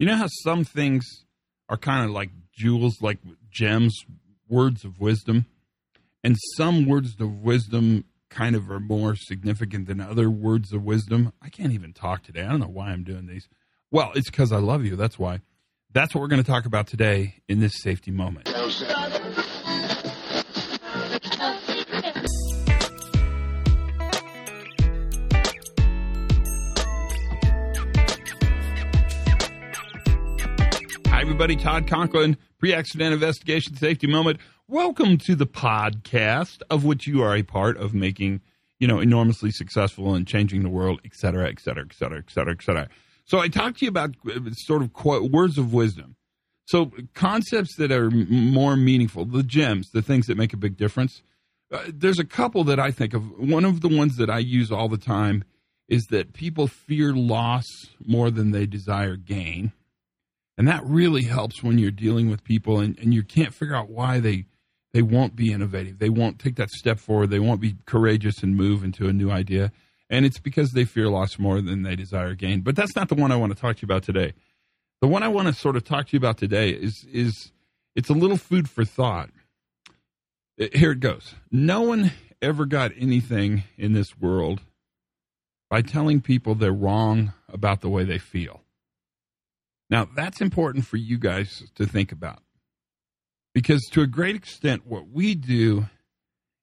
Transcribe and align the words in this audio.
You 0.00 0.06
know 0.06 0.16
how 0.16 0.28
some 0.28 0.64
things 0.64 1.04
are 1.68 1.76
kind 1.76 2.06
of 2.06 2.10
like 2.10 2.30
jewels, 2.54 3.02
like 3.02 3.18
gems, 3.50 3.94
words 4.48 4.82
of 4.82 4.98
wisdom, 4.98 5.44
and 6.24 6.38
some 6.56 6.86
words 6.86 7.20
of 7.20 7.42
wisdom 7.42 8.06
kind 8.30 8.56
of 8.56 8.70
are 8.70 8.80
more 8.80 9.14
significant 9.14 9.88
than 9.88 10.00
other 10.00 10.30
words 10.30 10.72
of 10.72 10.84
wisdom. 10.84 11.34
I 11.42 11.50
can't 11.50 11.72
even 11.72 11.92
talk 11.92 12.22
today. 12.22 12.44
I 12.44 12.48
don't 12.48 12.60
know 12.60 12.66
why 12.66 12.92
I'm 12.92 13.04
doing 13.04 13.26
these. 13.26 13.46
Well, 13.90 14.12
it's 14.14 14.30
because 14.30 14.52
I 14.52 14.56
love 14.56 14.86
you. 14.86 14.96
That's 14.96 15.18
why. 15.18 15.40
That's 15.92 16.14
what 16.14 16.22
we're 16.22 16.28
going 16.28 16.42
to 16.42 16.50
talk 16.50 16.64
about 16.64 16.86
today 16.86 17.34
in 17.46 17.60
this 17.60 17.74
safety 17.82 18.10
moment. 18.10 18.48
Hi, 31.20 31.22
everybody. 31.22 31.54
Todd 31.54 31.86
Conklin, 31.86 32.38
pre 32.58 32.72
accident 32.72 33.12
investigation 33.12 33.76
safety 33.76 34.06
moment. 34.06 34.38
Welcome 34.68 35.18
to 35.26 35.34
the 35.34 35.46
podcast 35.46 36.62
of 36.70 36.86
which 36.86 37.06
you 37.06 37.22
are 37.22 37.36
a 37.36 37.42
part 37.42 37.76
of 37.76 37.92
making, 37.92 38.40
you 38.78 38.88
know, 38.88 39.00
enormously 39.00 39.50
successful 39.50 40.14
and 40.14 40.26
changing 40.26 40.62
the 40.62 40.70
world, 40.70 40.98
et 41.04 41.14
cetera, 41.14 41.46
et 41.50 41.60
cetera, 41.60 41.84
et 41.84 41.92
cetera, 41.92 42.20
et 42.20 42.30
cetera, 42.30 42.52
et 42.54 42.62
cetera. 42.62 42.88
So 43.26 43.38
I 43.38 43.48
talked 43.48 43.80
to 43.80 43.84
you 43.84 43.90
about 43.90 44.14
uh, 44.26 44.50
sort 44.52 44.80
of 44.80 44.94
words 45.30 45.58
of 45.58 45.74
wisdom. 45.74 46.16
So 46.64 46.90
concepts 47.12 47.76
that 47.76 47.92
are 47.92 48.10
more 48.10 48.74
meaningful, 48.74 49.26
the 49.26 49.42
gems, 49.42 49.90
the 49.90 50.00
things 50.00 50.26
that 50.26 50.38
make 50.38 50.54
a 50.54 50.56
big 50.56 50.78
difference. 50.78 51.22
Uh, 51.70 51.82
there's 51.86 52.18
a 52.18 52.24
couple 52.24 52.64
that 52.64 52.80
I 52.80 52.92
think 52.92 53.12
of. 53.12 53.38
One 53.38 53.66
of 53.66 53.82
the 53.82 53.94
ones 53.94 54.16
that 54.16 54.30
I 54.30 54.38
use 54.38 54.72
all 54.72 54.88
the 54.88 54.96
time 54.96 55.44
is 55.86 56.02
that 56.04 56.32
people 56.32 56.66
fear 56.66 57.12
loss 57.12 57.66
more 58.02 58.30
than 58.30 58.52
they 58.52 58.64
desire 58.64 59.16
gain. 59.16 59.72
And 60.60 60.68
that 60.68 60.84
really 60.84 61.22
helps 61.22 61.62
when 61.62 61.78
you're 61.78 61.90
dealing 61.90 62.28
with 62.28 62.44
people 62.44 62.80
and, 62.80 62.98
and 62.98 63.14
you 63.14 63.22
can't 63.22 63.54
figure 63.54 63.74
out 63.74 63.88
why 63.88 64.20
they 64.20 64.44
they 64.92 65.00
won't 65.00 65.34
be 65.34 65.54
innovative. 65.54 65.98
They 65.98 66.10
won't 66.10 66.38
take 66.38 66.56
that 66.56 66.68
step 66.68 66.98
forward. 66.98 67.30
They 67.30 67.38
won't 67.38 67.62
be 67.62 67.76
courageous 67.86 68.42
and 68.42 68.54
move 68.54 68.84
into 68.84 69.08
a 69.08 69.12
new 69.14 69.30
idea. 69.30 69.72
And 70.10 70.26
it's 70.26 70.38
because 70.38 70.72
they 70.72 70.84
fear 70.84 71.08
loss 71.08 71.38
more 71.38 71.62
than 71.62 71.82
they 71.82 71.96
desire 71.96 72.34
gain. 72.34 72.60
But 72.60 72.76
that's 72.76 72.94
not 72.94 73.08
the 73.08 73.14
one 73.14 73.32
I 73.32 73.36
want 73.36 73.56
to 73.56 73.58
talk 73.58 73.76
to 73.76 73.80
you 73.80 73.86
about 73.86 74.02
today. 74.02 74.34
The 75.00 75.08
one 75.08 75.22
I 75.22 75.28
want 75.28 75.48
to 75.48 75.54
sort 75.54 75.76
of 75.76 75.84
talk 75.84 76.08
to 76.08 76.12
you 76.12 76.18
about 76.18 76.36
today 76.36 76.68
is 76.68 77.06
is 77.10 77.52
it's 77.96 78.10
a 78.10 78.12
little 78.12 78.36
food 78.36 78.68
for 78.68 78.84
thought. 78.84 79.30
Uh, 80.60 80.66
here 80.74 80.90
it 80.90 81.00
goes. 81.00 81.36
No 81.50 81.80
one 81.80 82.12
ever 82.42 82.66
got 82.66 82.92
anything 82.98 83.62
in 83.78 83.94
this 83.94 84.18
world 84.20 84.60
by 85.70 85.80
telling 85.80 86.20
people 86.20 86.54
they're 86.54 86.70
wrong 86.70 87.32
about 87.48 87.80
the 87.80 87.88
way 87.88 88.04
they 88.04 88.18
feel. 88.18 88.60
Now, 89.90 90.08
that's 90.14 90.40
important 90.40 90.86
for 90.86 90.96
you 90.96 91.18
guys 91.18 91.64
to 91.74 91.84
think 91.84 92.12
about. 92.12 92.42
Because 93.52 93.82
to 93.92 94.02
a 94.02 94.06
great 94.06 94.36
extent, 94.36 94.86
what 94.86 95.08
we 95.08 95.34
do 95.34 95.86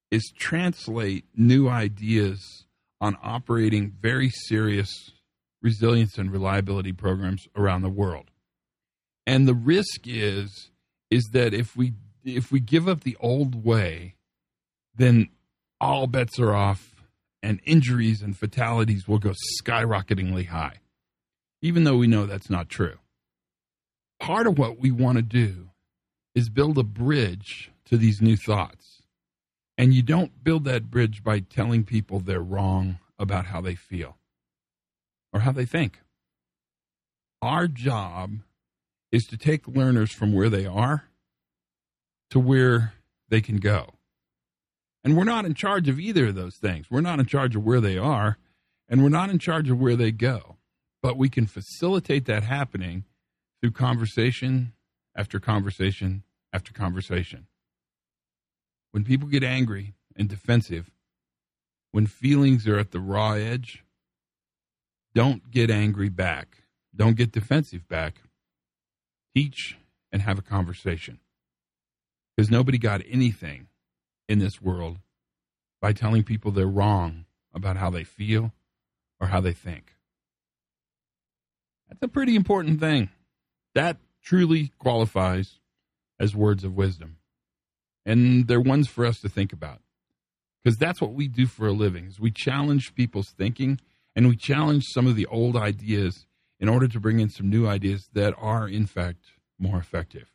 is 0.10 0.32
translate 0.38 1.26
new 1.36 1.68
ideas 1.68 2.66
on 3.02 3.18
operating 3.22 3.92
very 3.92 4.30
serious 4.30 5.12
resilience 5.62 6.18
and 6.18 6.32
reliability 6.32 6.94
programs 6.94 7.48
around 7.56 7.82
the 7.82 7.90
world. 7.90 8.32
And 9.26 9.48
the 9.48 9.54
risk 9.54 10.02
is 10.06 10.72
is 11.12 11.30
that 11.34 11.54
if 11.54 11.76
we 11.76 11.94
if 12.24 12.52
we 12.52 12.60
give 12.60 12.88
up 12.88 13.02
the 13.02 13.18
old 13.20 13.66
way, 13.66 14.16
then 14.96 15.30
all 15.80 16.08
bets 16.08 16.40
are 16.40 16.54
off 16.54 17.04
and 17.44 17.60
injuries 17.66 18.22
and 18.22 18.38
fatalities 18.38 19.08
will 19.08 19.20
go 19.20 19.34
skyrocketingly 19.62 20.48
high. 20.48 20.80
Even 21.62 21.84
though 21.84 21.98
we 21.98 22.08
know 22.08 22.26
that's 22.26 22.50
not 22.50 22.70
true. 22.70 22.98
Part 24.20 24.48
of 24.48 24.58
what 24.58 24.80
we 24.80 24.92
want 24.92 25.18
to 25.18 25.22
do 25.22 25.70
is 26.36 26.50
build 26.50 26.78
a 26.78 26.84
bridge 26.84 27.72
to 27.86 27.98
these 27.98 28.22
new 28.22 28.36
thoughts. 28.36 29.04
And 29.78 29.94
you 29.94 30.02
don't 30.02 30.44
build 30.44 30.66
that 30.66 30.90
bridge 30.90 31.24
by 31.24 31.40
telling 31.40 31.84
people 31.84 32.20
they're 32.20 32.40
wrong 32.40 33.00
about 33.20 33.48
how 33.48 33.62
they 33.62 33.76
feel 33.76 34.18
or 35.32 35.42
how 35.42 35.52
they 35.52 35.66
think. 35.66 36.00
Our 37.42 37.68
job 37.68 38.40
is 39.12 39.28
to 39.28 39.38
take 39.38 39.68
learners 39.68 40.12
from 40.12 40.34
where 40.34 40.50
they 40.50 40.66
are 40.66 41.08
to 42.30 42.40
where 42.40 42.94
they 43.30 43.42
can 43.42 43.58
go. 43.58 43.94
And 45.04 45.16
we're 45.16 45.24
not 45.24 45.46
in 45.46 45.54
charge 45.54 45.88
of 45.88 46.00
either 46.00 46.28
of 46.28 46.36
those 46.36 46.56
things. 46.56 46.88
We're 46.90 47.02
not 47.02 47.20
in 47.20 47.26
charge 47.26 47.56
of 47.56 47.64
where 47.64 47.80
they 47.80 47.98
are, 47.98 48.38
and 48.90 49.02
we're 49.02 49.10
not 49.10 49.30
in 49.30 49.40
charge 49.40 49.70
of 49.70 49.80
where 49.80 49.96
they 49.96 50.12
go. 50.12 50.58
But 51.02 51.18
we 51.18 51.30
can 51.30 51.46
facilitate 51.46 52.26
that 52.26 52.44
happening 52.44 53.06
through 53.62 53.72
conversation 53.72 54.74
after 55.16 55.40
conversation 55.40 56.24
after 56.54 56.74
conversation. 56.74 57.48
When 58.92 59.04
people 59.04 59.28
get 59.28 59.44
angry 59.44 59.94
and 60.16 60.30
defensive, 60.30 60.92
when 61.92 62.08
feelings 62.08 62.68
are 62.68 62.78
at 62.78 62.92
the 62.92 63.00
raw 63.00 63.34
edge, 63.34 63.84
don't 65.14 65.50
get 65.52 65.70
angry 65.70 66.10
back. 66.10 66.64
Don't 66.96 67.18
get 67.18 67.32
defensive 67.32 67.88
back. 67.88 68.22
Teach 69.36 69.78
and 70.12 70.22
have 70.22 70.40
a 70.40 70.44
conversation. 70.44 71.20
Because 72.36 72.52
nobody 72.52 72.78
got 72.78 73.02
anything 73.10 73.68
in 74.28 74.40
this 74.40 74.62
world 74.62 74.98
by 75.82 75.94
telling 75.94 76.24
people 76.24 76.52
they're 76.52 76.68
wrong 76.68 77.26
about 77.54 77.78
how 77.78 77.90
they 77.90 78.04
feel 78.04 78.52
or 79.20 79.28
how 79.28 79.42
they 79.42 79.54
think. 79.54 79.94
That's 81.88 82.04
a 82.04 82.08
pretty 82.08 82.36
important 82.36 82.80
thing. 82.80 83.10
That 83.78 83.98
truly 84.24 84.72
qualifies 84.80 85.60
as 86.20 86.36
words 86.36 86.64
of 86.64 86.76
wisdom. 86.76 87.18
And 88.08 88.48
they're 88.48 88.60
ones 88.60 88.88
for 88.88 89.06
us 89.06 89.20
to 89.20 89.30
think 89.30 89.54
about. 89.54 89.82
Because 90.64 90.80
that's 90.80 91.00
what 91.00 91.14
we 91.14 91.28
do 91.28 91.46
for 91.46 91.68
a 91.68 91.74
living 91.74 92.06
is 92.06 92.20
we 92.20 92.32
challenge 92.32 92.96
people's 92.96 93.30
thinking 93.38 93.80
and 94.16 94.28
we 94.28 94.36
challenge 94.36 94.84
some 94.88 95.06
of 95.06 95.16
the 95.16 95.28
old 95.28 95.56
ideas 95.56 96.26
in 96.60 96.70
order 96.70 96.88
to 96.88 97.00
bring 97.00 97.20
in 97.20 97.30
some 97.30 97.52
new 97.52 97.68
ideas 97.68 98.10
that 98.14 98.34
are 98.40 98.68
in 98.68 98.88
fact 98.88 99.26
more 99.60 99.78
effective. 99.78 100.32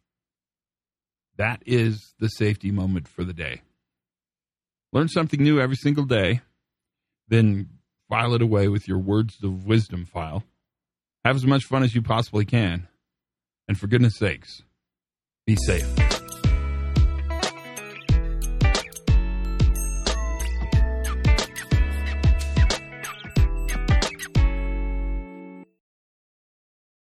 That 1.36 1.64
is 1.66 2.14
the 2.20 2.28
safety 2.28 2.70
moment 2.70 3.08
for 3.08 3.24
the 3.24 3.34
day. 3.34 3.62
Learn 4.92 5.08
something 5.08 5.42
new 5.42 5.58
every 5.58 5.74
single 5.74 6.04
day, 6.04 6.42
then 7.26 7.70
file 8.08 8.34
it 8.34 8.42
away 8.42 8.68
with 8.68 8.86
your 8.86 8.98
words 8.98 9.34
of 9.42 9.66
wisdom 9.66 10.04
file. 10.04 10.44
Have 11.24 11.34
as 11.34 11.44
much 11.44 11.64
fun 11.64 11.82
as 11.82 11.92
you 11.92 12.02
possibly 12.02 12.44
can. 12.44 12.86
And 13.68 13.78
for 13.78 13.86
goodness 13.86 14.16
sakes, 14.16 14.62
be 15.46 15.56
safe. 15.56 16.01